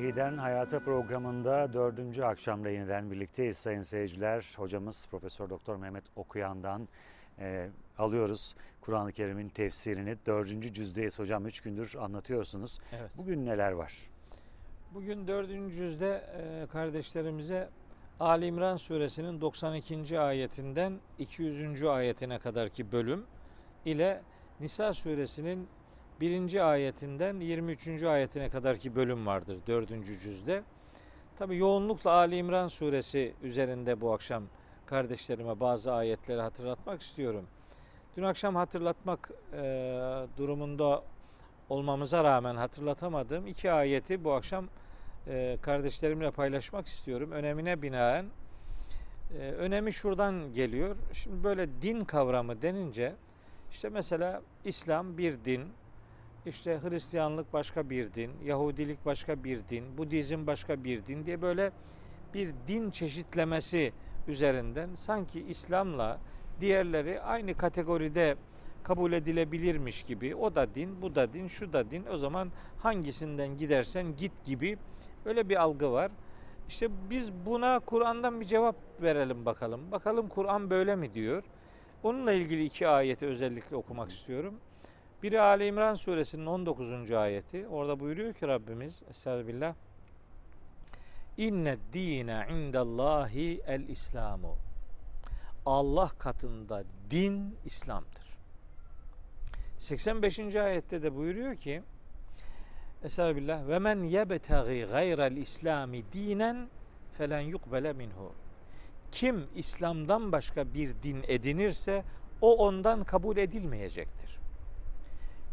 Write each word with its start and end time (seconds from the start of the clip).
Vahiden 0.00 0.36
Hayata 0.36 0.80
programında 0.80 1.72
dördüncü 1.72 2.22
akşamda 2.22 2.70
yeniden 2.70 3.10
birlikteyiz 3.10 3.56
sayın 3.56 3.82
seyirciler. 3.82 4.54
Hocamız 4.56 5.06
Profesör 5.10 5.50
Doktor 5.50 5.76
Mehmet 5.76 6.04
Okuyan'dan 6.16 6.88
e, 7.38 7.68
alıyoruz 7.98 8.54
Kur'an-ı 8.80 9.12
Kerim'in 9.12 9.48
tefsirini. 9.48 10.16
Dördüncü 10.26 10.72
cüzdeyiz 10.72 11.18
hocam. 11.18 11.46
Üç 11.46 11.60
gündür 11.60 11.94
anlatıyorsunuz. 12.00 12.78
Evet. 12.92 13.10
Bugün 13.16 13.46
neler 13.46 13.72
var? 13.72 13.94
Bugün 14.94 15.26
dördüncü 15.26 15.82
yüzde 15.82 16.24
e, 16.36 16.66
kardeşlerimize 16.72 17.68
Ali 18.20 18.46
İmran 18.46 18.76
suresinin 18.76 19.40
92. 19.40 20.20
ayetinden 20.20 20.98
200. 21.18 21.84
ayetine 21.84 22.38
kadarki 22.38 22.92
bölüm 22.92 23.24
ile 23.84 24.22
Nisa 24.60 24.94
suresinin 24.94 25.68
1. 26.20 26.70
ayetinden 26.70 27.40
23. 27.40 28.02
ayetine 28.02 28.50
kadarki 28.50 28.96
bölüm 28.96 29.26
vardır 29.26 29.58
dördüncü 29.66 30.18
cüzde. 30.18 30.62
Tabi 31.38 31.56
yoğunlukla 31.56 32.10
Ali 32.10 32.36
İmran 32.36 32.68
suresi 32.68 33.34
üzerinde 33.42 34.00
bu 34.00 34.12
akşam 34.12 34.42
kardeşlerime 34.86 35.60
bazı 35.60 35.92
ayetleri 35.92 36.40
hatırlatmak 36.40 37.02
istiyorum. 37.02 37.46
Dün 38.16 38.22
akşam 38.22 38.56
hatırlatmak 38.56 39.30
e, 39.52 39.62
durumunda 40.36 41.02
olmamıza 41.68 42.24
rağmen 42.24 42.56
hatırlatamadığım 42.56 43.46
iki 43.46 43.72
ayeti 43.72 44.24
bu 44.24 44.32
akşam 44.32 44.66
e, 45.26 45.58
kardeşlerimle 45.62 46.30
paylaşmak 46.30 46.86
istiyorum. 46.86 47.32
Önemine 47.32 47.82
binaen 47.82 48.26
e, 49.38 49.50
önemi 49.50 49.92
şuradan 49.92 50.54
geliyor. 50.54 50.96
Şimdi 51.12 51.44
böyle 51.44 51.82
din 51.82 52.04
kavramı 52.04 52.62
denince 52.62 53.14
işte 53.70 53.88
mesela 53.88 54.42
İslam 54.64 55.18
bir 55.18 55.44
din, 55.44 55.62
işte 56.46 56.80
Hristiyanlık 56.82 57.52
başka 57.52 57.90
bir 57.90 58.14
din, 58.14 58.30
Yahudilik 58.44 59.06
başka 59.06 59.44
bir 59.44 59.60
din, 59.68 59.98
Budizm 59.98 60.46
başka 60.46 60.84
bir 60.84 61.06
din 61.06 61.26
diye 61.26 61.42
böyle 61.42 61.72
bir 62.34 62.54
din 62.68 62.90
çeşitlemesi 62.90 63.92
üzerinden 64.28 64.94
sanki 64.94 65.40
İslam'la 65.40 66.20
diğerleri 66.60 67.20
aynı 67.20 67.54
kategoride 67.54 68.36
kabul 68.82 69.12
edilebilirmiş 69.12 70.02
gibi 70.02 70.34
o 70.34 70.54
da 70.54 70.74
din, 70.74 71.02
bu 71.02 71.14
da 71.14 71.32
din, 71.32 71.48
şu 71.48 71.72
da 71.72 71.90
din. 71.90 72.06
O 72.12 72.16
zaman 72.16 72.50
hangisinden 72.78 73.56
gidersen 73.56 74.16
git 74.16 74.32
gibi 74.44 74.78
öyle 75.24 75.48
bir 75.48 75.62
algı 75.62 75.92
var. 75.92 76.10
İşte 76.68 76.88
biz 77.10 77.32
buna 77.46 77.78
Kur'an'dan 77.78 78.40
bir 78.40 78.46
cevap 78.46 78.76
verelim 79.02 79.44
bakalım. 79.44 79.92
Bakalım 79.92 80.28
Kur'an 80.28 80.70
böyle 80.70 80.96
mi 80.96 81.14
diyor? 81.14 81.42
Onunla 82.02 82.32
ilgili 82.32 82.64
iki 82.64 82.88
ayeti 82.88 83.26
özellikle 83.26 83.76
okumak 83.76 84.10
istiyorum. 84.10 84.54
Biri 85.22 85.40
Ali 85.40 85.66
İmran 85.66 85.94
suresinin 85.94 86.46
19. 86.46 87.12
ayeti. 87.12 87.68
Orada 87.68 88.00
buyuruyor 88.00 88.34
ki 88.34 88.48
Rabbimiz 88.48 89.02
Estağfirullah. 89.10 89.74
İnne 91.36 91.76
dine 91.92 92.46
indallahi 92.50 93.60
el 93.66 93.88
İslamu. 93.88 94.56
Allah 95.66 96.08
katında 96.18 96.84
din 97.10 97.56
İslam'dır. 97.64 98.36
85. 99.78 100.56
ayette 100.56 101.02
de 101.02 101.16
buyuruyor 101.16 101.56
ki 101.56 101.82
Estağfirullah 103.04 103.68
ve 103.68 103.78
men 103.78 104.04
yebtagi 104.04 104.86
gayrel 104.90 105.36
İslami 105.36 106.02
dinen 106.12 106.68
felen 107.18 107.40
yukbele 107.40 107.92
minhu. 107.92 108.32
Kim 109.10 109.46
İslam'dan 109.54 110.32
başka 110.32 110.74
bir 110.74 110.94
din 111.02 111.24
edinirse 111.28 112.04
o 112.40 112.66
ondan 112.66 113.04
kabul 113.04 113.36
edilmeyecektir. 113.36 114.39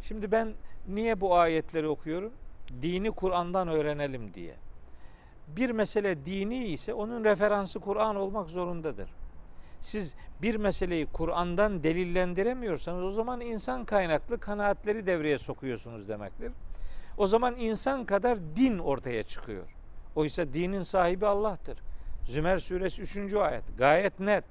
Şimdi 0.01 0.31
ben 0.31 0.53
niye 0.87 1.21
bu 1.21 1.35
ayetleri 1.35 1.87
okuyorum? 1.87 2.33
Dini 2.81 3.11
Kur'an'dan 3.11 3.67
öğrenelim 3.67 4.33
diye. 4.33 4.55
Bir 5.47 5.69
mesele 5.69 6.25
dini 6.25 6.65
ise 6.65 6.93
onun 6.93 7.23
referansı 7.25 7.79
Kur'an 7.79 8.15
olmak 8.15 8.49
zorundadır. 8.49 9.09
Siz 9.81 10.15
bir 10.41 10.55
meseleyi 10.55 11.05
Kur'an'dan 11.05 11.83
delillendiremiyorsanız 11.83 13.03
o 13.03 13.11
zaman 13.11 13.41
insan 13.41 13.85
kaynaklı 13.85 14.39
kanaatleri 14.39 15.05
devreye 15.05 15.37
sokuyorsunuz 15.37 16.07
demektir. 16.07 16.51
O 17.17 17.27
zaman 17.27 17.55
insan 17.55 18.05
kadar 18.05 18.37
din 18.55 18.77
ortaya 18.77 19.23
çıkıyor. 19.23 19.67
Oysa 20.15 20.53
dinin 20.53 20.81
sahibi 20.81 21.27
Allah'tır. 21.27 21.79
Zümer 22.25 22.57
suresi 22.57 23.01
3. 23.01 23.33
ayet 23.33 23.63
gayet 23.77 24.19
net. 24.19 24.45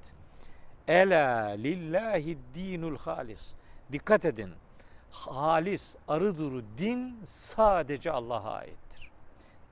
Ela 0.88 1.46
lillahi 1.48 2.38
dinul 2.54 2.98
halis. 2.98 3.54
Dikkat 3.92 4.24
edin. 4.24 4.50
Halis, 5.16 5.96
arı 6.08 6.38
duru 6.38 6.62
din 6.78 7.20
sadece 7.26 8.12
Allah'a 8.12 8.50
aittir. 8.50 9.10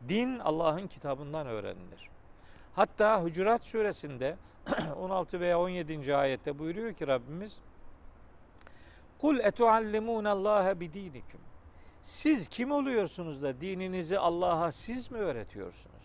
Din 0.08 0.38
Allah'ın 0.38 0.86
kitabından 0.86 1.46
öğrenilir. 1.46 2.10
Hatta 2.74 3.22
Hucurat 3.22 3.66
suresinde 3.66 4.36
16 5.00 5.40
veya 5.40 5.60
17. 5.60 6.16
ayette 6.16 6.58
buyuruyor 6.58 6.92
ki 6.92 7.06
Rabbimiz 7.06 7.60
Kul 9.18 9.38
etuallimûne 9.38 10.28
Allah'a 10.28 10.80
bidinikum. 10.80 11.40
Siz 12.02 12.48
kim 12.48 12.70
oluyorsunuz 12.70 13.42
da 13.42 13.60
dininizi 13.60 14.18
Allah'a 14.18 14.72
siz 14.72 15.10
mi 15.10 15.18
öğretiyorsunuz? 15.18 16.04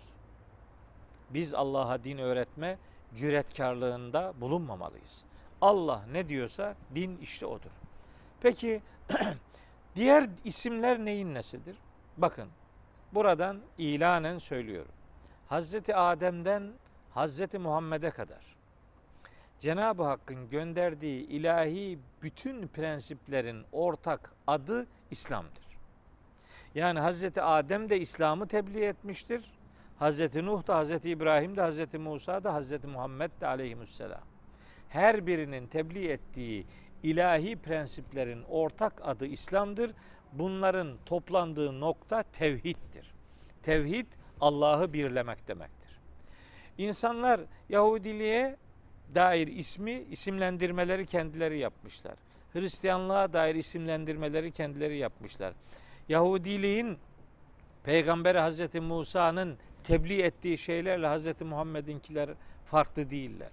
Biz 1.29 1.53
Allah'a 1.53 2.03
din 2.03 2.17
öğretme 2.17 2.77
cüretkarlığında 3.15 4.33
bulunmamalıyız. 4.41 5.23
Allah 5.61 6.05
ne 6.11 6.29
diyorsa 6.29 6.75
din 6.95 7.17
işte 7.17 7.45
odur. 7.45 7.71
Peki 8.41 8.81
diğer 9.95 10.29
isimler 10.43 10.99
neyin 10.99 11.33
nesidir? 11.33 11.75
Bakın 12.17 12.49
buradan 13.13 13.59
ilanen 13.77 14.37
söylüyorum. 14.37 14.91
Hazreti 15.47 15.95
Adem'den 15.95 16.71
Hazreti 17.13 17.59
Muhammed'e 17.59 18.09
kadar 18.09 18.55
Cenab-ı 19.59 20.03
Hakk'ın 20.03 20.49
gönderdiği 20.49 21.27
ilahi 21.27 21.99
bütün 22.21 22.67
prensiplerin 22.67 23.65
ortak 23.71 24.33
adı 24.47 24.87
İslam'dır. 25.11 25.69
Yani 26.75 26.99
Hazreti 26.99 27.41
Adem 27.41 27.89
de 27.89 27.99
İslam'ı 27.99 28.47
tebliğ 28.47 28.83
etmiştir. 28.83 29.45
Hazreti 29.99 30.45
Nuh 30.45 30.67
da, 30.67 30.75
Hazreti 30.75 31.09
İbrahim 31.09 31.55
de, 31.55 31.61
Hazreti 31.61 31.97
Musa 31.97 32.43
da, 32.43 32.53
Hazreti 32.53 32.87
Muhammed 32.87 33.31
de 33.41 33.47
aleyhisselam. 33.47 34.23
Her 34.89 35.27
birinin 35.27 35.67
tebliğ 35.67 36.07
ettiği 36.07 36.65
ilahi 37.03 37.55
prensiplerin 37.55 38.43
ortak 38.43 38.93
adı 39.03 39.25
İslam'dır. 39.25 39.91
Bunların 40.33 40.97
toplandığı 41.05 41.79
nokta 41.79 42.23
tevhiddir. 42.23 43.11
Tevhid 43.63 44.07
Allah'ı 44.41 44.93
birlemek 44.93 45.47
demektir. 45.47 45.99
İnsanlar 46.77 47.41
Yahudiliğe 47.69 48.57
dair 49.15 49.47
ismi, 49.47 49.91
isimlendirmeleri 49.91 51.05
kendileri 51.05 51.59
yapmışlar. 51.59 52.15
Hristiyanlığa 52.53 53.33
dair 53.33 53.55
isimlendirmeleri 53.55 54.51
kendileri 54.51 54.97
yapmışlar. 54.97 55.53
Yahudiliğin 56.09 56.97
Peygamberi 57.83 58.39
Hazreti 58.39 58.79
Musa'nın 58.81 59.57
tebliğ 59.83 60.21
ettiği 60.21 60.57
şeylerle 60.57 61.07
Hazreti 61.07 61.43
Muhammed'inkiler 61.43 62.29
farklı 62.65 63.09
değiller. 63.09 63.51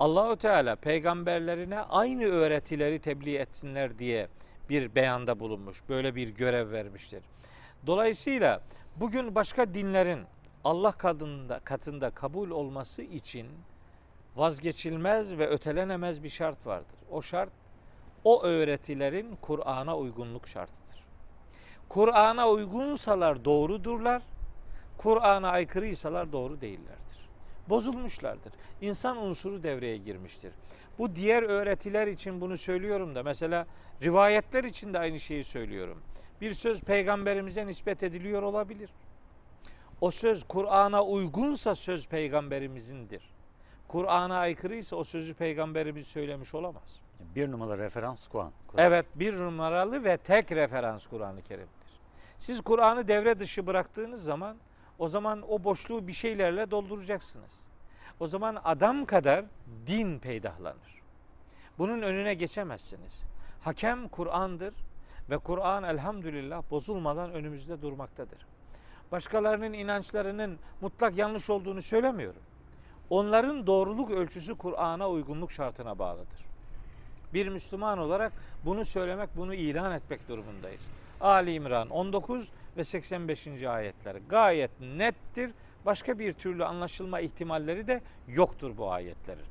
Allahu 0.00 0.36
Teala 0.36 0.76
peygamberlerine 0.76 1.80
aynı 1.80 2.24
öğretileri 2.24 2.98
tebliğ 2.98 3.36
etsinler 3.36 3.98
diye 3.98 4.28
bir 4.68 4.94
beyanda 4.94 5.40
bulunmuş. 5.40 5.82
Böyle 5.88 6.14
bir 6.14 6.28
görev 6.28 6.70
vermiştir. 6.70 7.24
Dolayısıyla 7.86 8.60
bugün 8.96 9.34
başka 9.34 9.74
dinlerin 9.74 10.20
Allah 10.64 10.92
katında, 10.92 11.60
katında 11.60 12.10
kabul 12.10 12.50
olması 12.50 13.02
için 13.02 13.46
vazgeçilmez 14.36 15.38
ve 15.38 15.48
ötelenemez 15.48 16.22
bir 16.22 16.28
şart 16.28 16.66
vardır. 16.66 16.98
O 17.10 17.22
şart 17.22 17.50
o 18.24 18.42
öğretilerin 18.42 19.36
Kur'an'a 19.40 19.96
uygunluk 19.96 20.48
şartıdır. 20.48 21.04
Kur'an'a 21.88 22.48
uygunsalar 22.48 23.44
doğrudurlar. 23.44 24.22
Kur'an'a 24.98 25.48
aykırıysalar 25.48 26.32
doğru 26.32 26.60
değillerdir. 26.60 27.13
Bozulmuşlardır. 27.68 28.52
İnsan 28.80 29.16
unsuru 29.16 29.62
devreye 29.62 29.96
girmiştir. 29.96 30.52
Bu 30.98 31.16
diğer 31.16 31.42
öğretiler 31.42 32.06
için 32.06 32.40
bunu 32.40 32.56
söylüyorum 32.56 33.14
da 33.14 33.22
mesela 33.22 33.66
rivayetler 34.02 34.64
için 34.64 34.94
de 34.94 34.98
aynı 34.98 35.20
şeyi 35.20 35.44
söylüyorum. 35.44 36.02
Bir 36.40 36.52
söz 36.52 36.80
peygamberimize 36.80 37.66
nispet 37.66 38.02
ediliyor 38.02 38.42
olabilir. 38.42 38.90
O 40.00 40.10
söz 40.10 40.44
Kur'an'a 40.44 41.04
uygunsa 41.04 41.74
söz 41.74 42.08
peygamberimizindir. 42.08 43.22
Kur'an'a 43.88 44.36
aykırıysa 44.36 44.96
o 44.96 45.04
sözü 45.04 45.34
peygamberimiz 45.34 46.06
söylemiş 46.06 46.54
olamaz. 46.54 47.00
Bir 47.36 47.50
numaralı 47.50 47.78
referans 47.78 48.28
Kur'an. 48.28 48.52
Kur'an. 48.66 48.84
Evet 48.84 49.06
bir 49.14 49.38
numaralı 49.38 50.04
ve 50.04 50.16
tek 50.16 50.52
referans 50.52 51.06
Kur'an-ı 51.06 51.42
Kerim'dir. 51.42 52.00
Siz 52.38 52.60
Kur'an'ı 52.60 53.08
devre 53.08 53.38
dışı 53.38 53.66
bıraktığınız 53.66 54.24
zaman 54.24 54.56
o 54.98 55.08
zaman 55.08 55.42
o 55.52 55.64
boşluğu 55.64 56.06
bir 56.06 56.12
şeylerle 56.12 56.70
dolduracaksınız. 56.70 57.60
O 58.20 58.26
zaman 58.26 58.60
adam 58.64 59.04
kadar 59.04 59.44
din 59.86 60.18
peydahlanır. 60.18 61.02
Bunun 61.78 62.02
önüne 62.02 62.34
geçemezsiniz. 62.34 63.24
Hakem 63.60 64.08
Kur'an'dır 64.08 64.74
ve 65.30 65.38
Kur'an 65.38 65.84
elhamdülillah 65.84 66.62
bozulmadan 66.70 67.32
önümüzde 67.32 67.82
durmaktadır. 67.82 68.46
başkalarının 69.12 69.72
inançlarının 69.72 70.58
mutlak 70.80 71.16
yanlış 71.16 71.50
olduğunu 71.50 71.82
söylemiyorum. 71.82 72.42
Onların 73.10 73.66
doğruluk 73.66 74.10
ölçüsü 74.10 74.58
Kur'an'a 74.58 75.08
uygunluk 75.10 75.52
şartına 75.52 75.98
bağlıdır. 75.98 76.44
Bir 77.34 77.48
Müslüman 77.48 77.98
olarak 77.98 78.32
bunu 78.64 78.84
söylemek, 78.84 79.36
bunu 79.36 79.54
ilan 79.54 79.92
etmek 79.92 80.28
durumundayız. 80.28 80.88
Ali 81.20 81.52
İmran 81.54 81.90
19 81.90 82.50
ve 82.76 82.84
85. 82.84 83.62
ayetler 83.62 84.16
gayet 84.28 84.70
nettir. 84.80 85.50
Başka 85.86 86.18
bir 86.18 86.32
türlü 86.32 86.64
anlaşılma 86.64 87.20
ihtimalleri 87.20 87.86
de 87.86 88.00
yoktur 88.28 88.76
bu 88.76 88.92
ayetlerin. 88.92 89.44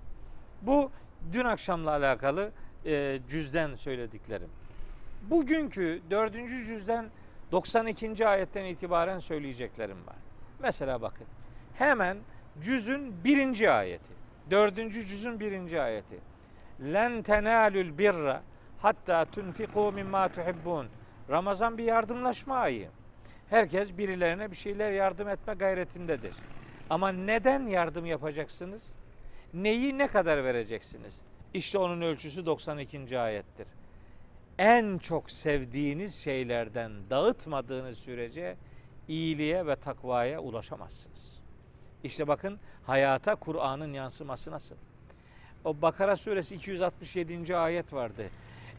Bu 0.62 0.92
dün 1.34 1.46
akşamla 1.46 1.92
alakalı 1.92 2.52
e, 2.86 3.20
cüzden 3.30 3.76
söylediklerim. 3.76 4.50
Bugünkü 5.30 6.02
dördüncü 6.10 6.66
cüzden 6.66 7.06
92. 7.52 8.28
ayetten 8.28 8.66
itibaren 8.66 9.20
söyleyeceklerim 9.20 10.08
var. 10.08 10.16
Mesela 10.60 11.02
bakın 11.02 11.28
hemen 11.76 12.18
cüzün 12.62 13.24
birinci 13.24 13.72
ayeti. 13.72 14.14
Dördüncü 14.52 15.06
cüzün 15.06 15.40
birinci 15.40 15.82
ayeti. 15.82 16.33
Len 16.82 17.22
tenalül 17.22 17.98
birra 17.98 18.44
hatta 18.80 19.26
tunfiku 19.26 19.92
mimma 19.92 20.30
tuhibbun. 20.30 20.88
Ramazan 21.30 21.78
bir 21.78 21.84
yardımlaşma 21.84 22.56
ayı. 22.56 22.90
Herkes 23.50 23.98
birilerine 23.98 24.52
bir 24.52 24.56
şeyler 24.56 24.92
yardım 24.92 25.30
etme 25.30 25.54
gayretindedir. 25.54 26.36
Ama 26.90 27.12
neden 27.12 27.68
yardım 27.68 28.06
yapacaksınız? 28.06 28.90
Neyi 29.54 29.98
ne 29.98 30.08
kadar 30.08 30.44
vereceksiniz? 30.44 31.22
İşte 31.54 31.78
onun 31.78 32.02
ölçüsü 32.02 32.46
92. 32.46 33.20
ayettir. 33.20 33.68
En 34.58 34.98
çok 34.98 35.32
sevdiğiniz 35.32 36.16
şeylerden 36.16 36.92
dağıtmadığınız 37.10 37.98
sürece 37.98 38.58
iyiliğe 39.08 39.68
ve 39.68 39.76
takvaya 39.76 40.40
ulaşamazsınız. 40.40 41.40
İşte 42.04 42.28
bakın 42.28 42.60
hayata 42.84 43.36
Kur'an'ın 43.36 43.94
yansıması 43.94 44.52
nasıl? 44.52 44.76
O 45.66 45.82
Bakara 45.82 46.16
suresi 46.16 46.56
267. 46.56 47.58
ayet 47.58 47.94
vardı. 47.94 48.30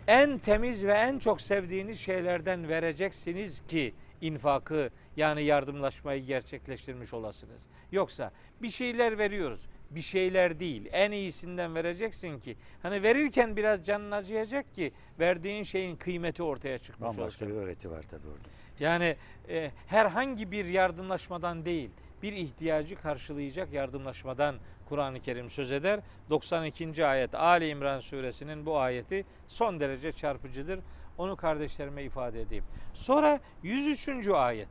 En 0.07 0.39
temiz 0.39 0.87
ve 0.87 0.93
en 0.93 1.19
çok 1.19 1.41
sevdiğiniz 1.41 2.01
şeylerden 2.01 2.69
vereceksiniz 2.69 3.63
ki 3.69 3.95
infakı 4.21 4.91
yani 5.17 5.43
yardımlaşmayı 5.45 6.25
gerçekleştirmiş 6.25 7.15
olasınız. 7.15 7.63
Yoksa 7.93 8.33
bir 8.63 8.69
şeyler 8.69 9.19
veriyoruz. 9.19 9.67
Bir 9.91 10.01
şeyler 10.01 10.61
değil. 10.61 10.89
En 10.93 11.11
iyisinden 11.13 11.75
vereceksin 11.75 12.39
ki 12.41 12.57
hani 12.83 13.03
verirken 13.03 13.57
biraz 13.57 13.85
canın 13.87 14.11
acıyacak 14.11 14.75
ki 14.75 14.93
verdiğin 15.21 15.63
şeyin 15.63 15.97
kıymeti 15.97 16.43
ortaya 16.43 16.79
çıkmış 16.79 17.01
Bambaşka 17.09 17.25
olsun. 17.25 17.49
bir 17.49 17.55
öğreti 17.55 17.91
var 17.91 18.03
tabii 18.03 18.27
orada. 18.29 18.49
Yani 18.81 19.17
e, 19.49 19.71
herhangi 19.87 20.51
bir 20.51 20.65
yardımlaşmadan 20.65 21.65
değil, 21.65 21.91
bir 22.25 22.33
ihtiyacı 22.33 22.97
karşılayacak 22.97 23.73
yardımlaşmadan 23.73 24.57
Kur'an-ı 24.89 25.21
Kerim 25.21 25.51
söz 25.51 25.71
eder. 25.73 26.01
92. 26.31 27.07
ayet 27.07 27.35
Ali 27.35 27.69
İmran 27.69 28.01
suresinin 28.01 28.67
bu 28.67 28.79
ayeti 28.79 29.25
son 29.49 29.81
derece 29.81 30.13
çarpıcıdır. 30.13 30.81
Onu 31.19 31.37
kardeşlerime 31.37 32.03
ifade 32.03 32.41
edeyim. 32.41 32.65
Sonra 32.95 33.41
103. 33.63 34.29
ayet. 34.29 34.69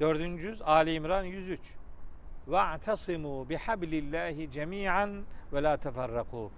4. 0.00 0.40
cüz 0.40 0.62
Ali 0.62 0.92
İmran 0.92 1.24
103. 1.24 1.60
Ve'tasimu 2.48 3.48
bihablillahi 3.48 4.50
cemi'an 4.50 5.22
ve 5.52 5.62
la 5.62 5.76
teferraku. 5.76 6.50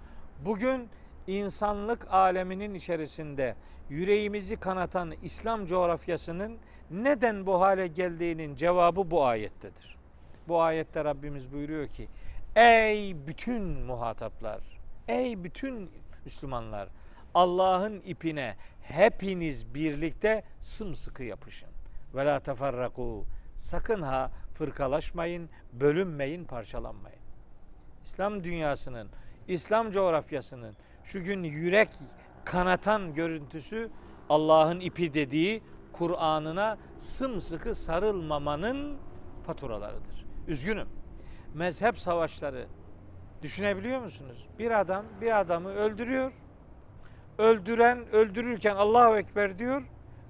Bugün 0.45 0.89
insanlık 1.27 2.07
aleminin 2.13 2.73
içerisinde 2.73 3.55
yüreğimizi 3.89 4.57
kanatan 4.57 5.13
İslam 5.23 5.65
coğrafyasının 5.65 6.57
neden 6.91 7.45
bu 7.45 7.61
hale 7.61 7.87
geldiğinin 7.87 8.55
cevabı 8.55 9.11
bu 9.11 9.25
ayettedir. 9.25 9.95
Bu 10.47 10.61
ayette 10.61 11.03
Rabbimiz 11.03 11.53
buyuruyor 11.53 11.87
ki 11.87 12.07
Ey 12.55 13.27
bütün 13.27 13.63
muhataplar, 13.63 14.61
ey 15.07 15.43
bütün 15.43 15.91
Müslümanlar 16.25 16.89
Allah'ın 17.33 18.01
ipine 18.01 18.55
hepiniz 18.81 19.75
birlikte 19.75 20.43
sımsıkı 20.59 21.23
yapışın. 21.23 21.69
Ve 22.15 22.25
la 22.25 22.39
teferraku. 22.39 23.25
Sakın 23.57 24.01
ha 24.01 24.31
fırkalaşmayın, 24.53 25.49
bölünmeyin, 25.73 26.45
parçalanmayın. 26.45 27.19
İslam 28.03 28.43
dünyasının, 28.43 29.09
İslam 29.47 29.91
coğrafyasının 29.91 30.75
şu 31.03 31.23
gün 31.23 31.43
yürek 31.43 31.89
kanatan 32.45 33.13
görüntüsü 33.13 33.89
Allah'ın 34.29 34.79
ipi 34.79 35.13
dediği 35.13 35.63
Kur'an'ına 35.93 36.77
sımsıkı 36.97 37.75
sarılmamanın 37.75 38.97
faturalarıdır. 39.45 40.25
Üzgünüm. 40.47 40.87
Mezhep 41.53 41.99
savaşları 41.99 42.67
düşünebiliyor 43.41 44.01
musunuz? 44.01 44.47
Bir 44.59 44.79
adam 44.79 45.05
bir 45.21 45.39
adamı 45.39 45.69
öldürüyor. 45.69 46.31
Öldüren 47.37 48.11
öldürürken 48.11 48.75
Allahu 48.75 49.17
Ekber 49.17 49.59
diyor. 49.59 49.83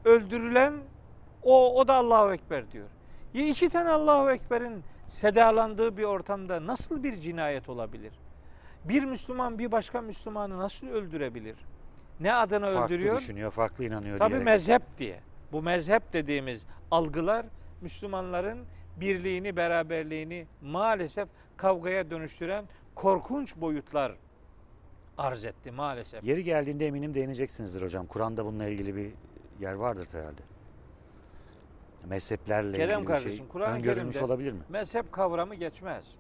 Öldürülen 0.06 0.74
o, 1.44 1.80
o 1.80 1.88
da 1.88 1.94
Allahu 1.94 2.34
Ekber 2.34 2.72
diyor. 2.72 2.88
Ya 3.34 3.48
iki 3.48 3.70
tane 3.70 3.90
Allahu 3.90 4.32
Ekber'in 4.32 4.84
sedalandığı 5.08 5.98
bir 5.98 6.04
ortamda 6.04 6.68
nasıl 6.68 7.04
bir 7.04 7.14
cinayet 7.14 7.70
olabilir? 7.70 8.14
Bir 8.86 9.04
Müslüman 9.04 9.60
bir 9.60 9.72
başka 9.72 10.02
Müslümanı 10.02 10.58
nasıl 10.58 10.88
öldürebilir? 10.88 11.56
Ne 12.20 12.34
adına 12.34 12.66
Farklı 12.72 12.96
öldürüyor? 12.96 13.18
düşünüyor, 13.18 13.52
farklı 13.52 13.86
inanıyor 13.86 14.18
Tabi 14.20 14.30
diyerek. 14.30 14.46
mezhep 14.46 14.82
diye. 14.98 15.20
Bu 15.52 15.62
mezhep 15.62 16.14
dediğimiz 16.14 16.66
algılar 16.92 17.46
Müslümanların 17.82 18.66
birliğini, 18.98 19.56
beraberliğini 19.56 20.48
maalesef 20.62 21.30
kavgaya 21.58 22.10
dönüştüren 22.10 22.66
korkunç 22.96 23.56
boyutlar 23.56 24.16
arz 25.18 25.46
etti 25.46 25.72
maalesef. 25.72 26.24
Yeri 26.24 26.44
geldiğinde 26.44 26.88
eminim 26.88 27.14
değineceksinizdir 27.14 27.82
hocam. 27.82 28.06
Kur'an'da 28.06 28.46
bununla 28.46 28.68
ilgili 28.68 28.96
bir 28.96 29.12
yer 29.60 29.74
vardır 29.74 30.08
herhalde. 30.12 30.42
Mezheplerle 32.06 32.78
Kerem 32.78 32.90
ilgili 33.00 33.02
bir 33.02 33.14
kardeşim, 33.16 33.38
şey 33.38 33.48
Kur'an-ı 33.48 33.76
öngörülmüş 33.76 34.18
olabilir 34.18 34.52
mi? 34.52 34.60
Mezhep 34.70 35.12
kavramı 35.12 35.56
geçmez. 35.56 36.16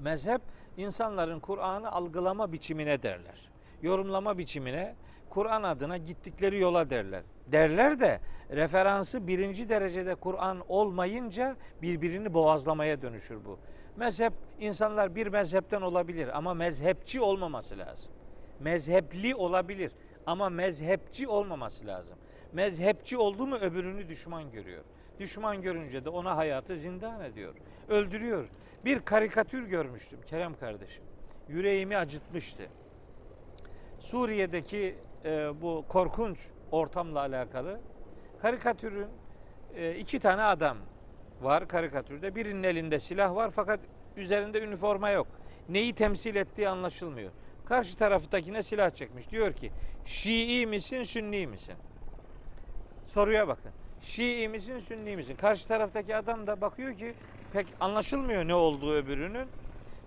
Mezhep 0.00 0.40
insanların 0.76 1.40
Kur'an'ı 1.40 1.92
algılama 1.92 2.52
biçimine 2.52 3.02
derler. 3.02 3.50
Yorumlama 3.82 4.38
biçimine, 4.38 4.94
Kur'an 5.30 5.62
adına 5.62 5.96
gittikleri 5.96 6.60
yola 6.60 6.90
derler. 6.90 7.22
Derler 7.46 8.00
de 8.00 8.20
referansı 8.50 9.26
birinci 9.26 9.68
derecede 9.68 10.14
Kur'an 10.14 10.62
olmayınca 10.68 11.56
birbirini 11.82 12.34
boğazlamaya 12.34 13.02
dönüşür 13.02 13.44
bu. 13.44 13.58
Mezhep, 13.96 14.32
insanlar 14.60 15.14
bir 15.14 15.26
mezhepten 15.26 15.80
olabilir 15.80 16.38
ama 16.38 16.54
mezhepçi 16.54 17.20
olmaması 17.20 17.78
lazım. 17.78 18.12
Mezhepli 18.60 19.34
olabilir 19.34 19.92
ama 20.26 20.48
mezhepçi 20.48 21.28
olmaması 21.28 21.86
lazım. 21.86 22.18
Mezhepçi 22.52 23.18
oldu 23.18 23.46
mu 23.46 23.56
öbürünü 23.56 24.08
düşman 24.08 24.50
görüyor. 24.50 24.84
Düşman 25.18 25.62
görünce 25.62 26.04
de 26.04 26.08
ona 26.08 26.36
hayatı 26.36 26.76
zindan 26.76 27.20
ediyor. 27.20 27.54
Öldürüyor. 27.88 28.48
Bir 28.84 29.00
karikatür 29.00 29.64
görmüştüm 29.64 30.18
Kerem 30.26 30.54
kardeşim. 30.54 31.04
Yüreğimi 31.48 31.96
acıtmıştı. 31.96 32.62
Suriye'deki 33.98 34.94
e, 35.24 35.62
bu 35.62 35.84
korkunç 35.88 36.48
ortamla 36.70 37.20
alakalı 37.20 37.80
karikatürün 38.42 39.08
e, 39.74 39.96
iki 39.96 40.20
tane 40.20 40.42
adam 40.42 40.76
var 41.42 41.68
karikatürde. 41.68 42.34
Birinin 42.34 42.62
elinde 42.62 42.98
silah 42.98 43.34
var 43.34 43.50
fakat 43.50 43.80
üzerinde 44.16 44.62
üniforma 44.62 45.10
yok. 45.10 45.26
Neyi 45.68 45.94
temsil 45.94 46.36
ettiği 46.36 46.68
anlaşılmıyor. 46.68 47.30
Karşı 47.64 47.96
taraftakine 47.96 48.62
silah 48.62 48.90
çekmiş. 48.90 49.30
Diyor 49.30 49.52
ki 49.52 49.72
Şii 50.04 50.66
misin, 50.66 51.02
Sünni 51.02 51.46
misin? 51.46 51.74
Soruya 53.10 53.48
bakın. 53.48 53.70
Şii 54.02 54.48
misin, 54.48 54.78
Sünni 54.78 55.16
misin? 55.16 55.36
Karşı 55.36 55.68
taraftaki 55.68 56.16
adam 56.16 56.46
da 56.46 56.60
bakıyor 56.60 56.96
ki 56.96 57.14
pek 57.52 57.66
anlaşılmıyor 57.80 58.48
ne 58.48 58.54
olduğu 58.54 58.94
öbürünün. 58.94 59.48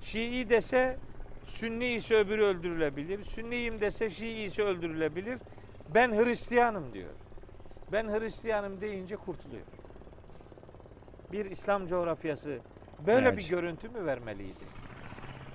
Şii 0.02 0.50
dese 0.50 0.98
Sünni 1.46 1.86
ise 1.88 2.16
öbürü 2.16 2.44
öldürülebilir. 2.44 3.24
Sünniyim 3.24 3.82
dese 3.82 4.10
Şii 4.10 4.44
ise 4.44 4.64
öldürülebilir. 4.64 5.40
Ben 5.94 6.12
Hristiyanım 6.12 6.94
diyor. 6.94 7.10
Ben 7.92 8.08
Hristiyanım 8.08 8.82
deyince 8.82 9.16
kurtuluyor. 9.16 9.64
Bir 11.32 11.46
İslam 11.46 11.88
coğrafyası 11.88 12.60
böyle 13.08 13.28
Evet. 13.28 13.38
bir 13.38 13.50
görüntü 13.50 13.90
mü 13.90 14.06
vermeliydi? 14.06 14.64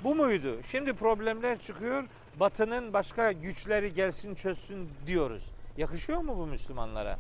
Bu 0.05 0.15
muydu? 0.15 0.63
Şimdi 0.71 0.93
problemler 0.93 1.59
çıkıyor. 1.59 2.05
Batı'nın 2.41 2.93
başka 2.93 3.33
güçleri 3.33 3.95
gelsin 3.95 4.35
çözsün 4.35 4.89
diyoruz. 5.07 5.51
Yakışıyor 5.77 6.19
mu 6.21 6.39
bu 6.39 6.47
Müslümanlara? 6.47 7.19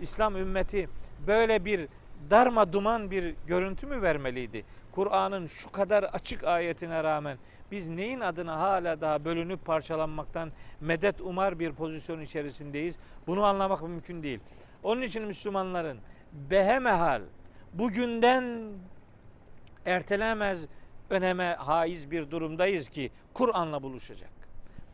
İslam 0.00 0.36
ümmeti 0.36 0.88
böyle 1.26 1.64
bir 1.64 1.88
darma 2.30 2.72
duman 2.72 3.10
bir 3.10 3.34
görüntü 3.46 3.86
mü 3.86 4.02
vermeliydi? 4.02 4.64
Kur'an'ın 4.92 5.46
şu 5.46 5.72
kadar 5.72 6.02
açık 6.02 6.44
ayetine 6.44 7.04
rağmen 7.04 7.38
biz 7.70 7.88
neyin 7.88 8.20
adına 8.20 8.58
hala 8.58 9.00
daha 9.00 9.24
bölünüp 9.24 9.64
parçalanmaktan 9.64 10.52
medet 10.80 11.20
umar 11.20 11.58
bir 11.58 11.72
pozisyon 11.72 12.20
içerisindeyiz? 12.20 12.96
Bunu 13.26 13.44
anlamak 13.44 13.82
mümkün 13.82 14.22
değil. 14.22 14.40
Onun 14.82 15.02
için 15.02 15.22
Müslümanların 15.22 15.98
behemehal 16.32 17.22
bugünden 17.72 18.70
ertelemez 19.86 20.66
öneme 21.10 21.54
haiz 21.58 22.10
bir 22.10 22.30
durumdayız 22.30 22.88
ki 22.88 23.10
Kur'an'la 23.34 23.82
buluşacak. 23.82 24.30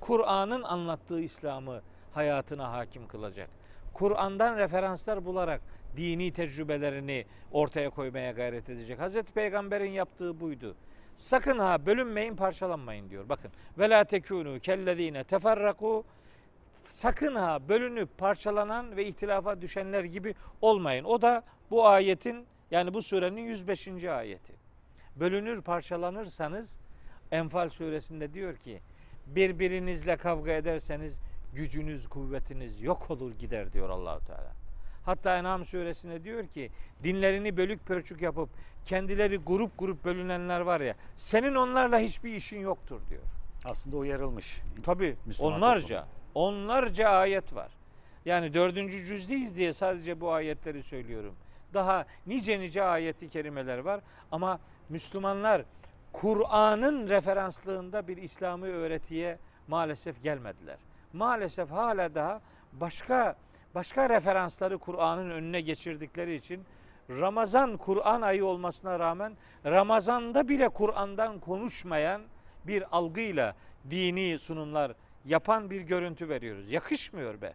Kur'an'ın 0.01 0.63
anlattığı 0.63 1.21
İslam'ı 1.21 1.83
hayatına 2.15 2.73
hakim 2.73 3.09
kılacak. 3.09 3.62
Kur'an'dan 3.93 4.57
referanslar 4.57 5.25
bularak 5.25 5.61
dini 5.97 6.33
tecrübelerini 6.33 7.25
ortaya 7.53 7.91
koymaya 7.91 8.33
gayret 8.33 8.71
edecek. 8.71 8.99
Hazreti 8.99 9.33
Peygamber'in 9.33 9.91
yaptığı 9.91 10.41
buydu. 10.41 10.75
Sakın 11.17 11.59
ha 11.59 11.87
bölünmeyin, 11.87 12.37
parçalanmayın 12.37 13.11
diyor. 13.11 13.29
Bakın. 13.29 13.51
Ve 13.79 13.91
la 13.91 14.05
tekunu 14.05 14.61
kellezine 14.61 15.25
teferraku 15.25 16.05
sakın 16.85 17.35
ha 17.35 17.69
bölünüp 17.69 18.19
parçalanan 18.19 18.97
ve 18.97 19.07
ihtilafa 19.07 19.61
düşenler 19.61 20.05
gibi 20.05 20.35
olmayın. 20.61 21.05
O 21.05 21.23
da 21.23 21.43
bu 21.71 21.87
ayetin 21.87 22.47
yani 22.71 22.95
bu 22.95 23.03
surenin 23.03 23.41
105. 23.41 24.05
ayeti. 24.05 24.53
Bölünür 25.17 25.63
parçalanırsanız 25.63 26.79
Enfal 27.33 27.69
suresinde 27.69 28.35
diyor 28.35 28.57
ki 28.57 28.81
birbirinizle 29.27 30.17
kavga 30.17 30.53
ederseniz 30.53 31.19
gücünüz 31.53 32.07
kuvvetiniz 32.09 32.83
yok 32.83 33.11
olur 33.11 33.33
gider 33.33 33.73
diyor 33.73 33.91
Allahu 33.91 34.25
Teala. 34.25 34.53
Hatta 35.05 35.39
En'am 35.39 35.65
suresinde 35.65 36.25
diyor 36.25 36.47
ki 36.47 36.71
dinlerini 37.05 37.57
bölük 37.57 37.87
pörçük 37.87 38.23
yapıp 38.23 38.49
kendileri 38.85 39.37
grup 39.37 39.79
grup 39.79 40.05
bölünenler 40.05 40.61
var 40.61 40.81
ya 40.81 40.95
senin 41.17 41.55
onlarla 41.55 41.99
hiçbir 41.99 42.35
işin 42.35 42.61
yoktur 42.61 43.01
diyor. 43.11 43.23
Aslında 43.65 43.97
uyarılmış. 43.97 44.61
Tabi 44.83 45.17
onlarca 45.41 46.07
onlarca 46.35 47.09
ayet 47.09 47.55
var. 47.55 47.73
Yani 48.25 48.55
dördüncü 48.55 49.05
cüzdeyiz 49.05 49.57
diye 49.57 49.73
sadece 49.73 50.21
bu 50.21 50.33
ayetleri 50.33 50.83
söylüyorum. 50.83 51.35
Daha 51.75 52.07
nice 52.27 52.61
nice 52.61 52.83
ayeti 52.83 53.29
kerimeler 53.29 53.79
var 53.79 54.01
ama 54.33 54.61
Müslümanlar 54.89 55.65
Kur'an'ın 56.13 57.09
referanslığında 57.09 58.09
bir 58.09 58.17
İslami 58.17 58.67
öğretiye 58.67 59.39
maalesef 59.69 60.23
gelmediler. 60.23 60.77
Maalesef 61.13 61.71
hala 61.71 62.15
daha 62.15 62.41
başka 62.73 63.37
başka 63.75 64.09
referansları 64.09 64.79
Kur'an'ın 64.79 65.31
önüne 65.31 65.61
geçirdikleri 65.61 66.35
için 66.35 66.65
Ramazan 67.11 67.77
Kur'an 67.77 68.23
ayı 68.23 68.47
olmasına 68.47 68.99
rağmen 68.99 69.37
Ramazan'da 69.67 70.49
bile 70.49 70.69
Kur'an'dan 70.69 71.41
konuşmayan 71.41 72.23
bir 72.67 72.97
algıyla 72.97 73.55
dini 73.91 74.39
sunumlar 74.39 74.93
yapan 75.25 75.71
bir 75.71 75.81
görüntü 75.81 76.29
veriyoruz. 76.29 76.73
Yakışmıyor 76.73 77.41
be. 77.41 77.55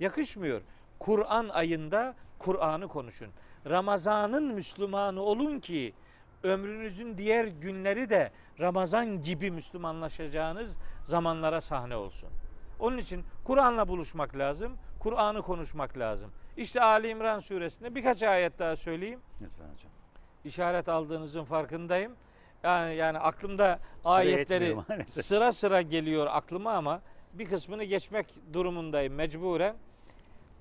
Yakışmıyor. 0.00 0.62
Kur'an 0.98 1.48
ayında 1.48 2.14
Kur'an'ı 2.38 2.88
konuşun. 2.88 3.28
Ramazan'ın 3.66 4.44
Müslümanı 4.54 5.22
olun 5.22 5.60
ki 5.60 5.94
ömrünüzün 6.42 7.18
diğer 7.18 7.44
günleri 7.44 8.10
de 8.10 8.32
Ramazan 8.60 9.22
gibi 9.22 9.50
Müslümanlaşacağınız 9.50 10.78
zamanlara 11.04 11.60
sahne 11.60 11.96
olsun. 11.96 12.28
Onun 12.82 12.98
için 12.98 13.24
Kur'an'la 13.44 13.88
buluşmak 13.88 14.36
lazım. 14.36 14.76
Kur'an'ı 14.98 15.42
konuşmak 15.42 15.98
lazım. 15.98 16.30
İşte 16.56 16.82
Ali 16.82 17.08
İmran 17.08 17.38
suresinde 17.38 17.94
birkaç 17.94 18.22
ayet 18.22 18.58
daha 18.58 18.76
söyleyeyim. 18.76 19.20
Lütfen 19.42 19.64
hocam. 19.64 19.92
İşaret 20.44 20.88
aldığınızın 20.88 21.44
farkındayım. 21.44 22.12
Yani 22.62 22.94
yani 22.94 23.18
aklımda 23.18 23.78
Süre 24.02 24.12
ayetleri 24.12 24.76
sıra 25.06 25.52
sıra 25.52 25.82
geliyor 25.82 26.26
aklıma 26.30 26.72
ama 26.72 27.00
bir 27.32 27.48
kısmını 27.48 27.84
geçmek 27.84 28.26
durumundayım 28.52 29.14
mecburen. 29.14 29.76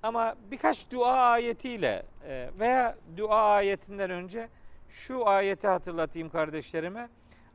Ama 0.04 0.36
birkaç 0.52 0.92
dua 0.92 1.14
ayetiyle 1.14 2.04
e, 2.28 2.50
veya 2.60 2.98
dua 3.18 3.54
ayetinden 3.54 4.10
önce 4.10 4.50
şu 4.90 5.28
ayeti 5.28 5.68
hatırlatayım 5.68 6.30
kardeşlerime. 6.30 7.10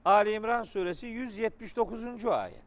Ali 0.04 0.32
İmran 0.32 0.62
suresi 0.62 1.06
179. 1.06 2.26
ayet. 2.26 2.66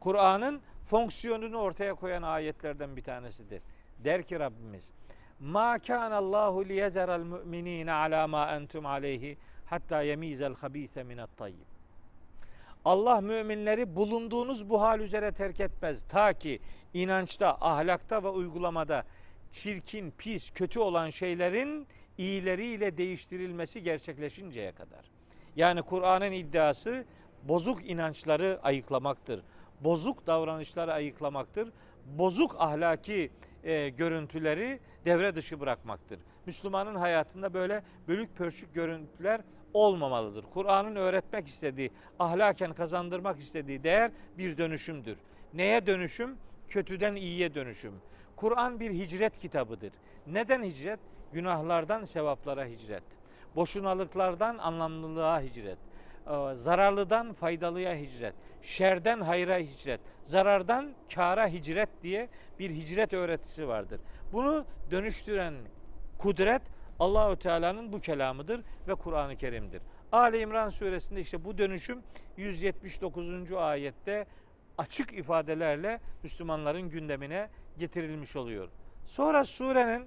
Kur'an'ın 0.00 0.60
fonksiyonunu 0.84 1.58
ortaya 1.58 1.94
koyan 1.94 2.22
ayetlerden 2.22 2.96
bir 2.96 3.02
tanesidir. 3.02 3.62
Der 3.98 4.22
ki 4.22 4.40
Rabbimiz 4.40 4.92
Ma 5.40 5.78
kana 5.78 6.16
Allahu 6.16 6.64
liyezeral 6.68 7.24
mu'minina 7.24 7.94
ala 7.94 8.28
ma 8.28 8.56
entum 8.56 8.86
aleyhi 8.86 9.36
hatta 9.66 10.02
yemizel 10.02 10.54
habise 10.54 11.02
minat 11.02 11.36
tayyib. 11.36 11.74
Allah 12.84 13.20
müminleri 13.20 13.96
bulunduğunuz 13.96 14.70
bu 14.70 14.80
hal 14.82 15.00
üzere 15.00 15.32
terk 15.32 15.60
etmez. 15.60 16.04
Ta 16.08 16.32
ki 16.32 16.60
inançta, 16.94 17.58
ahlakta 17.60 18.22
ve 18.22 18.28
uygulamada 18.28 19.04
çirkin, 19.52 20.10
pis, 20.18 20.50
kötü 20.50 20.78
olan 20.78 21.10
şeylerin 21.10 21.86
iyileriyle 22.18 22.96
değiştirilmesi 22.96 23.82
gerçekleşinceye 23.82 24.72
kadar. 24.72 25.04
Yani 25.56 25.82
Kur'an'ın 25.82 26.32
iddiası 26.32 27.04
bozuk 27.42 27.90
inançları 27.90 28.60
ayıklamaktır. 28.62 29.42
Bozuk 29.84 30.26
davranışları 30.26 30.92
ayıklamaktır. 30.92 31.72
Bozuk 32.06 32.56
ahlaki 32.58 33.30
e, 33.64 33.88
görüntüleri 33.88 34.80
devre 35.04 35.34
dışı 35.34 35.60
bırakmaktır. 35.60 36.18
Müslümanın 36.46 36.94
hayatında 36.94 37.54
böyle 37.54 37.82
bölük 38.08 38.36
pörçük 38.36 38.74
görüntüler 38.74 39.40
olmamalıdır. 39.74 40.44
Kur'an'ın 40.54 40.96
öğretmek 40.96 41.46
istediği, 41.46 41.90
ahlaken 42.18 42.72
kazandırmak 42.72 43.38
istediği 43.38 43.84
değer 43.84 44.10
bir 44.38 44.58
dönüşümdür. 44.58 45.18
Neye 45.54 45.86
dönüşüm? 45.86 46.36
Kötüden 46.68 47.14
iyiye 47.14 47.54
dönüşüm. 47.54 47.94
Kur'an 48.36 48.80
bir 48.80 48.90
hicret 48.90 49.38
kitabıdır. 49.38 49.92
Neden 50.26 50.62
hicret? 50.62 51.00
Günahlardan 51.32 52.04
sevaplara 52.04 52.64
hicret. 52.64 53.02
Boşunalıklardan 53.56 54.58
anlamlılığa 54.58 55.40
hicret. 55.40 55.78
Ee, 56.26 56.54
Zararlıdan 56.54 57.32
faydalıya 57.32 57.94
hicret. 57.94 58.34
Şerden 58.62 59.20
hayra 59.20 59.58
hicret. 59.58 60.00
Zarardan 60.24 60.94
kara 61.14 61.48
hicret 61.48 61.88
diye 62.02 62.28
bir 62.58 62.70
hicret 62.70 63.12
öğretisi 63.12 63.68
vardır. 63.68 64.00
Bunu 64.32 64.64
dönüştüren 64.90 65.54
kudret 66.18 66.62
Allahü 66.98 67.36
Teala'nın 67.36 67.92
bu 67.92 68.00
kelamıdır 68.00 68.60
ve 68.88 68.94
Kur'an-ı 68.94 69.36
Kerim'dir. 69.36 69.82
Ali 70.12 70.38
İmran 70.38 70.68
suresinde 70.68 71.20
işte 71.20 71.44
bu 71.44 71.58
dönüşüm 71.58 72.02
179. 72.36 73.52
ayette 73.52 74.26
açık 74.78 75.12
ifadelerle 75.12 76.00
Müslümanların 76.22 76.90
gündemine 76.90 77.48
getirilmiş 77.78 78.36
oluyor. 78.36 78.68
Sonra 79.06 79.44
surenin 79.44 80.06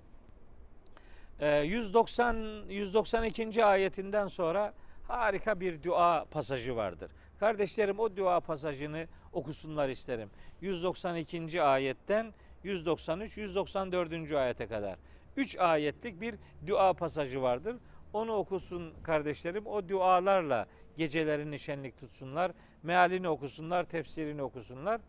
e, 1.40 1.60
190 1.60 2.36
192. 2.70 3.66
ayetinden 3.66 4.28
sonra 4.28 4.74
harika 5.08 5.60
bir 5.60 5.84
dua 5.84 6.26
pasajı 6.26 6.76
vardır. 6.76 7.12
Kardeşlerim 7.40 8.00
o 8.00 8.18
dua 8.18 8.40
pasajını 8.40 9.08
okusunlar 9.34 9.90
isterim. 9.90 10.30
192. 10.62 11.62
ayetten 11.62 12.34
193 12.64 13.38
194. 13.38 14.32
ayete 14.32 14.68
kadar. 14.68 14.98
3 15.38 15.58
ayetlik 15.58 16.22
bir 16.22 16.36
dua 16.68 16.94
pasajı 16.94 17.42
vardır. 17.42 17.76
Onu 18.14 18.34
okusun 18.34 18.94
kardeşlerim. 19.04 19.66
O 19.66 19.90
dualarla 19.90 20.68
gecelerini 20.98 21.60
şenlik 21.60 22.00
tutsunlar. 22.00 22.52
Mealini 22.84 23.30
okusunlar, 23.30 23.84
tefsirini 23.84 24.44
okusunlar. 24.44 25.02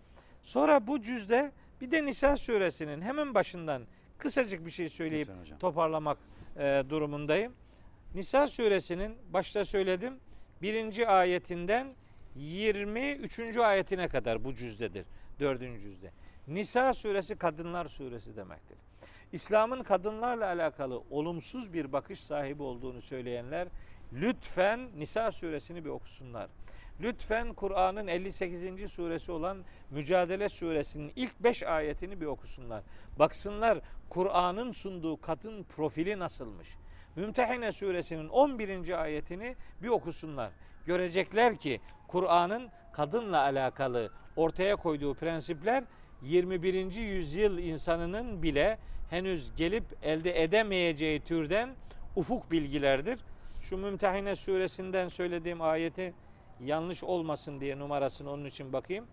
Sonra 0.43 0.87
bu 0.87 1.03
cüzde 1.03 1.53
bir 1.81 1.91
de 1.91 2.05
Nisa 2.05 2.37
suresinin 2.37 3.01
hemen 3.01 3.35
başından 3.35 3.83
kısacık 4.19 4.67
bir 4.67 4.71
şey 4.71 4.89
söyleyip 4.89 5.29
toparlamak 5.61 6.19
e, 6.57 6.83
durumundayım. 6.91 7.53
Nisa 8.15 8.47
suresinin 8.47 9.17
başta 9.33 9.65
söyledim 9.65 10.15
birinci 10.63 11.09
ayetinden 11.09 11.95
23. 12.37 13.57
ayetine 13.57 14.09
kadar 14.09 14.45
bu 14.45 14.55
cüzdedir. 14.55 15.07
Dördüncü 15.41 15.81
cüzde. 15.81 16.11
Nisa 16.49 16.95
suresi 16.95 17.37
kadınlar 17.37 17.87
suresi 17.87 18.37
demektir. 18.37 18.79
İslam'ın 19.33 19.83
kadınlarla 19.83 20.47
alakalı 20.47 21.03
olumsuz 21.11 21.73
bir 21.73 21.93
bakış 21.93 22.21
sahibi 22.21 22.63
olduğunu 22.63 23.01
söyleyenler 23.01 23.69
lütfen 24.13 24.91
Nisa 24.97 25.33
suresini 25.33 25.85
bir 25.85 25.91
okusunlar. 25.91 26.49
Lütfen 27.01 27.53
Kur'an'ın 27.53 28.07
58. 28.07 28.91
suresi 28.91 29.33
olan 29.33 29.65
Mücadele 29.91 30.49
suresinin 30.49 31.13
ilk 31.17 31.41
5 31.41 31.63
ayetini 31.63 32.21
bir 32.21 32.27
okusunlar. 32.27 32.83
Baksınlar 33.19 33.81
Kur'an'ın 34.09 34.73
sunduğu 34.73 35.21
kadın 35.21 35.65
profili 35.65 36.19
nasılmış. 36.19 36.69
Mümtehine 37.19 37.73
suresinin 37.73 38.29
11. 38.29 39.03
ayetini 39.03 39.57
bir 39.83 39.89
okusunlar. 39.89 40.51
Görecekler 40.87 41.57
ki 41.57 41.81
Kur'an'ın 42.09 42.69
kadınla 42.93 43.43
alakalı 43.43 44.13
ortaya 44.37 44.77
koyduğu 44.77 45.15
prensipler 45.15 45.85
21. 46.23 46.95
yüzyıl 46.95 47.59
insanının 47.59 48.43
bile 48.43 48.79
henüz 49.11 49.55
gelip 49.57 49.85
elde 50.03 50.43
edemeyeceği 50.43 51.21
türden 51.21 51.71
ufuk 52.17 52.51
bilgilerdir. 52.51 53.21
Şu 53.63 53.77
Mümtehine 53.77 54.37
suresinden 54.37 55.09
söylediğim 55.09 55.63
ayeti 55.63 56.15
yanlış 56.61 57.05
olmasın 57.05 57.61
diye 57.61 57.79
numarasını 57.79 58.31
onun 58.31 58.45
için 58.45 58.73
bakayım. 58.73 59.07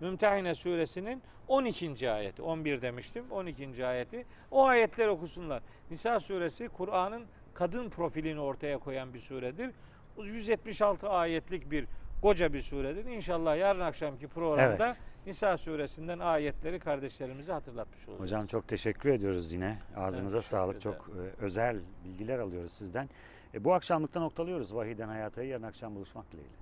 Mümtehine 0.00 0.54
suresinin 0.54 1.22
12. 1.48 2.10
ayeti. 2.10 2.42
11 2.42 2.82
demiştim. 2.82 3.24
12. 3.30 3.86
ayeti. 3.86 4.26
O 4.50 4.66
ayetleri 4.66 5.10
okusunlar. 5.10 5.62
Nisa 5.90 6.20
suresi 6.20 6.68
Kur'an'ın 6.68 7.26
kadın 7.60 7.88
profilini 7.88 8.40
ortaya 8.40 8.78
koyan 8.78 9.14
bir 9.14 9.18
suredir. 9.18 9.70
Bu 10.16 10.26
176 10.26 11.08
ayetlik 11.08 11.70
bir 11.70 11.86
koca 12.22 12.52
bir 12.52 12.60
suredir. 12.60 13.04
İnşallah 13.04 13.56
yarın 13.56 13.80
akşamki 13.80 14.28
programda 14.28 14.86
Evet. 14.86 14.96
Nisa 15.26 15.56
suresinden 15.56 16.18
ayetleri 16.18 16.78
kardeşlerimize 16.78 17.52
hatırlatmış 17.52 18.08
olacağız. 18.08 18.20
Hocam 18.20 18.46
çok 18.46 18.68
teşekkür 18.68 19.10
ediyoruz 19.10 19.52
yine. 19.52 19.78
Ağzınıza 19.96 20.36
Evet, 20.36 20.44
sağlık. 20.44 20.74
güzel. 20.74 20.92
Çok 20.92 21.08
e, 21.08 21.44
özel 21.44 21.80
bilgiler 22.04 22.38
alıyoruz 22.38 22.72
sizden. 22.72 23.08
E, 23.54 23.64
bu 23.64 23.74
akşamlıkta 23.74 24.20
noktalıyoruz. 24.20 24.74
Vahiden 24.74 25.08
Hayata'yı 25.08 25.48
yarın 25.48 25.62
akşam 25.62 25.94
buluşmak 25.94 26.32
dileğiyle. 26.32 26.54